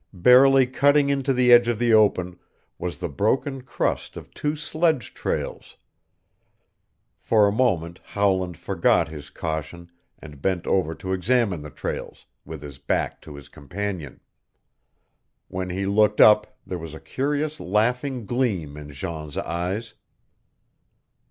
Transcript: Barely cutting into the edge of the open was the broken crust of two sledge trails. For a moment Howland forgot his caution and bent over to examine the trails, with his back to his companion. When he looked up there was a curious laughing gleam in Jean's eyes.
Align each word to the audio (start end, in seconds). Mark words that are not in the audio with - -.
Barely 0.17 0.65
cutting 0.65 1.09
into 1.09 1.31
the 1.31 1.51
edge 1.53 1.67
of 1.67 1.77
the 1.77 1.93
open 1.93 2.39
was 2.79 2.97
the 2.97 3.07
broken 3.07 3.61
crust 3.61 4.17
of 4.17 4.33
two 4.33 4.55
sledge 4.55 5.13
trails. 5.13 5.77
For 7.19 7.47
a 7.47 7.51
moment 7.51 7.99
Howland 8.03 8.57
forgot 8.57 9.09
his 9.09 9.29
caution 9.29 9.91
and 10.17 10.41
bent 10.41 10.65
over 10.65 10.95
to 10.95 11.13
examine 11.13 11.61
the 11.61 11.69
trails, 11.69 12.25
with 12.43 12.63
his 12.63 12.79
back 12.79 13.21
to 13.21 13.35
his 13.35 13.47
companion. 13.47 14.21
When 15.49 15.69
he 15.69 15.85
looked 15.85 16.19
up 16.19 16.57
there 16.65 16.79
was 16.79 16.95
a 16.95 16.99
curious 16.99 17.59
laughing 17.59 18.25
gleam 18.25 18.77
in 18.77 18.89
Jean's 18.91 19.37
eyes. 19.37 19.93